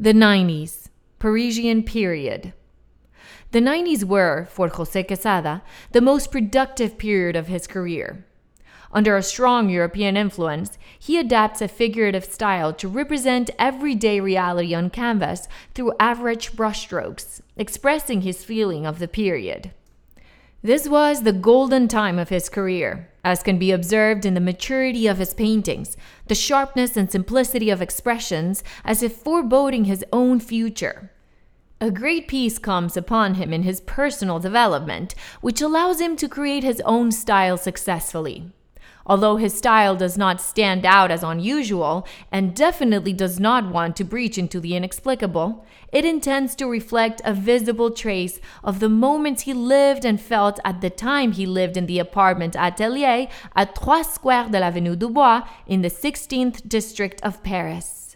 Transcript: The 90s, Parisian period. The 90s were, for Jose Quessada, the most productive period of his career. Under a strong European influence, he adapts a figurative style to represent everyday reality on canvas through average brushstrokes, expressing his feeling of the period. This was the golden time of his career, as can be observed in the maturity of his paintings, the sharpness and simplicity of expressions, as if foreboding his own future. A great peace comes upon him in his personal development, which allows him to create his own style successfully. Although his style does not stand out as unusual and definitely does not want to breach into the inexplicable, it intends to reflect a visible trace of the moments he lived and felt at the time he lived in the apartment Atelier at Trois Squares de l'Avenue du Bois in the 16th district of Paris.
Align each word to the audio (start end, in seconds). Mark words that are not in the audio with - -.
The 0.00 0.12
90s, 0.12 0.90
Parisian 1.18 1.82
period. 1.82 2.52
The 3.50 3.58
90s 3.58 4.04
were, 4.04 4.46
for 4.48 4.68
Jose 4.68 5.02
Quessada, 5.02 5.62
the 5.90 6.00
most 6.00 6.30
productive 6.30 6.98
period 6.98 7.34
of 7.34 7.48
his 7.48 7.66
career. 7.66 8.24
Under 8.92 9.16
a 9.16 9.24
strong 9.24 9.68
European 9.68 10.16
influence, 10.16 10.78
he 10.96 11.18
adapts 11.18 11.60
a 11.60 11.66
figurative 11.66 12.24
style 12.24 12.72
to 12.74 12.86
represent 12.86 13.50
everyday 13.58 14.20
reality 14.20 14.72
on 14.72 14.90
canvas 14.90 15.48
through 15.74 15.94
average 15.98 16.52
brushstrokes, 16.52 17.40
expressing 17.56 18.20
his 18.20 18.44
feeling 18.44 18.86
of 18.86 19.00
the 19.00 19.08
period. 19.08 19.72
This 20.62 20.88
was 20.88 21.22
the 21.22 21.32
golden 21.32 21.86
time 21.86 22.18
of 22.18 22.30
his 22.30 22.48
career, 22.48 23.08
as 23.22 23.44
can 23.44 23.58
be 23.58 23.70
observed 23.70 24.26
in 24.26 24.34
the 24.34 24.40
maturity 24.40 25.06
of 25.06 25.18
his 25.18 25.32
paintings, 25.32 25.96
the 26.26 26.34
sharpness 26.34 26.96
and 26.96 27.08
simplicity 27.08 27.70
of 27.70 27.80
expressions, 27.80 28.64
as 28.84 29.00
if 29.00 29.12
foreboding 29.12 29.84
his 29.84 30.04
own 30.12 30.40
future. 30.40 31.12
A 31.80 31.92
great 31.92 32.26
peace 32.26 32.58
comes 32.58 32.96
upon 32.96 33.34
him 33.34 33.52
in 33.52 33.62
his 33.62 33.80
personal 33.80 34.40
development, 34.40 35.14
which 35.40 35.60
allows 35.60 36.00
him 36.00 36.16
to 36.16 36.28
create 36.28 36.64
his 36.64 36.82
own 36.84 37.12
style 37.12 37.56
successfully. 37.56 38.50
Although 39.08 39.36
his 39.36 39.56
style 39.56 39.96
does 39.96 40.18
not 40.18 40.40
stand 40.40 40.84
out 40.84 41.10
as 41.10 41.22
unusual 41.22 42.06
and 42.30 42.54
definitely 42.54 43.12
does 43.12 43.40
not 43.40 43.72
want 43.72 43.96
to 43.96 44.04
breach 44.04 44.36
into 44.36 44.60
the 44.60 44.76
inexplicable, 44.76 45.64
it 45.90 46.04
intends 46.04 46.54
to 46.56 46.66
reflect 46.66 47.22
a 47.24 47.32
visible 47.32 47.90
trace 47.90 48.38
of 48.62 48.80
the 48.80 48.88
moments 48.90 49.42
he 49.42 49.54
lived 49.54 50.04
and 50.04 50.20
felt 50.20 50.60
at 50.64 50.82
the 50.82 50.90
time 50.90 51.32
he 51.32 51.46
lived 51.46 51.76
in 51.78 51.86
the 51.86 51.98
apartment 51.98 52.54
Atelier 52.54 53.28
at 53.56 53.74
Trois 53.74 54.02
Squares 54.02 54.50
de 54.50 54.60
l'Avenue 54.60 54.96
du 54.96 55.08
Bois 55.08 55.48
in 55.66 55.80
the 55.80 55.90
16th 55.90 56.68
district 56.68 57.22
of 57.22 57.42
Paris. 57.42 58.07